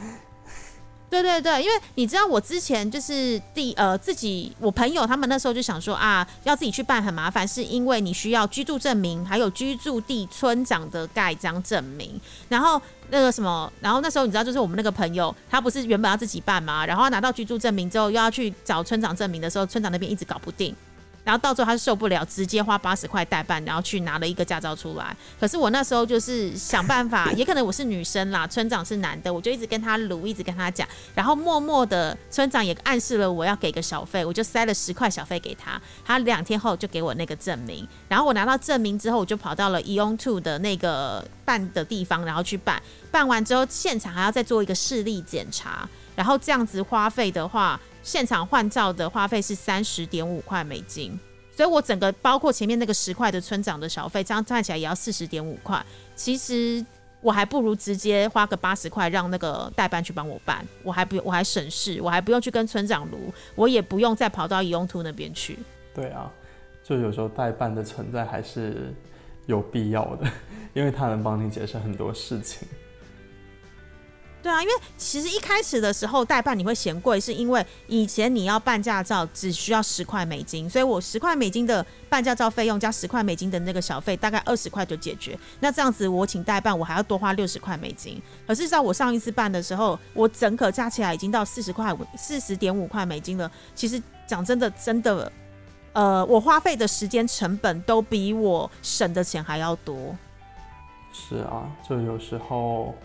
[1.10, 12.80] 对对对，因为你知道我之前就是第呃自己我朋友他们那时候就想说啊，要自己去办很麻烦，是因为你需要居住证明，还有居住地村长的盖章证明，然后
[13.10, 16.86] 那个什么，然后那时候你知道就是我们那个朋友，他不是原本要自己办吗？
[16.86, 20.76] 然后拿到居住证明之后，又要去找村长证明的时候，村长那边一直搞不定。
[21.24, 25.16] 然后到最后他受不了，直接花八十块代办，然后去拿了一个驾照出来。
[25.40, 30.88] 可是我那时候就是想办法，也可能我是女生啦，村长是男的，我就一直跟他撸，一直跟他讲。
[31.14, 35.80] 然后默默的，村长也暗示了我要给个小费，我就塞了十块小费给他。
[36.04, 37.88] 他两天后就给我那个证明。
[38.08, 42.82] 然后我拿到证明之后，我就跑到了 Eon Two 的那个办的地方，然后去办。
[43.12, 45.88] 办完之后，现场还要再做一个视力检查。
[46.16, 47.80] 然后这样子花费的话。
[48.02, 51.18] 现场换照的花费是三十点五块美金，
[51.56, 55.86] 所以我整个包括前面那个十块的村长的小费，这样算起来也要四十点五块。
[56.16, 56.84] 其实
[57.22, 65.60] 我还不如直接花个八十块让那个代办去帮我办，我还不我还省事，我还不用去跟村长撸，我也不用再跑到移用图那边去。
[65.94, 66.32] 对啊，
[66.84, 68.96] 就有时候代办的存在还是
[69.46, 70.26] 有必要的，
[70.74, 72.68] 因为他能帮你解释很多事情。
[74.42, 85.38] 对啊，因为其实一开始的时候代办你会嫌贵，是因为以前你要办驾照只需要十块美金，所以我十块美金的办驾照费用加十块美金的那个小费，大概二十块就解决。
[85.60, 88.22] 那这样子我请代办，我还要多花六十块美金。
[88.48, 93.52] 可是在我上一次办的时候，我整个加起来已经到四十块四十点五块美金了。
[93.76, 95.30] 其实讲真的，真的，
[95.92, 100.16] 呃，我花费的时间成本都比我省的钱还要多。
[101.12, 102.96] 是啊，就有时候。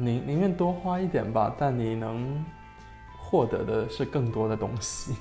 [0.00, 2.44] 宁宁愿多花一点吧，但你能
[3.20, 5.14] 获得的是更多的东西。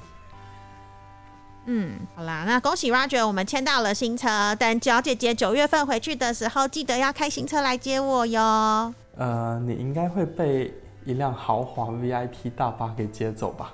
[1.66, 4.56] 嗯，好啦，那恭喜 Roger，我们签到了新车。
[4.56, 8.94] 等九姐姐九月份回去的时候，记得要开新车来接我哟。
[9.18, 10.74] 呃，你应该会被
[11.04, 13.74] 一辆豪华 VIP 大巴给接走吧？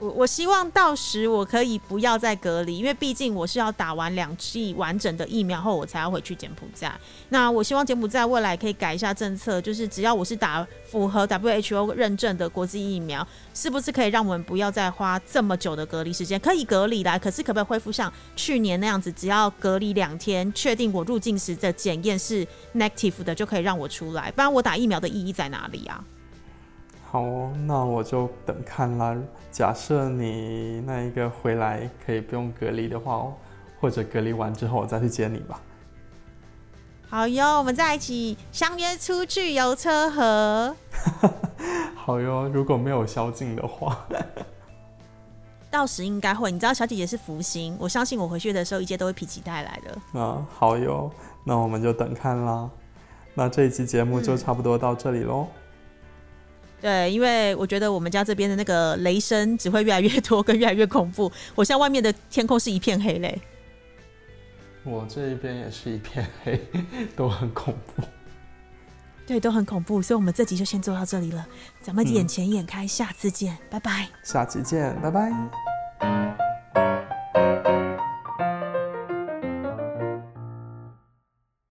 [0.03, 6.93] 我我希望到时我可以不要再隔离，因为毕竟我是要打完两剂完整的疫苗后，我才要回去柬埔寨。
[7.29, 13.25] 那我希望柬埔寨未来可以改一下政策，就是只要我是打符合 WHO 认证的国际疫苗，
[13.55, 16.41] 是不是可以让我们不要再花这么久的隔离时间？
[16.41, 22.45] 可以隔离啦，可是可不可以恢复像去年那样子，只要隔离两天，确定我入境时的检验是
[22.75, 24.33] negative 的，就可以让我出来？
[24.33, 26.05] 不然我打疫苗的意义在哪里啊？
[27.13, 29.15] 好哦，那我就等看啦。
[29.51, 33.31] 假设你那一个回来可以不用隔离的话，
[33.79, 35.61] 或者隔离完之后我再去接你吧。
[37.11, 40.75] 好哟，我们在一起相约出去游车河。
[41.95, 44.07] 好哟，如果没有宵禁的话，
[45.71, 46.51] 到时应该会。
[46.51, 50.19] 你知道小姐姐是福星，我相信我回去的时候一切都会否极泰来的。
[50.19, 51.11] 啊，好哟，
[51.45, 52.71] 那我们就等看啦。
[53.35, 55.47] 那这一期节目就差不多到这里喽。
[56.83, 61.31] 对，因为我觉得我们家这边的那个雷声只会越来越多，跟越来越恐怖。
[61.55, 63.41] 我像外面的天空是一片黑嘞。
[64.83, 66.61] 我这一边也是一片黑，
[67.15, 68.03] 都很恐怖。
[69.25, 70.03] 对，都很恐怖。
[70.03, 71.47] 所以，我们这集就先做到这里了。
[71.81, 74.09] 咱们眼前眼开，下次见，拜拜。
[74.25, 76.52] 下期见，拜拜。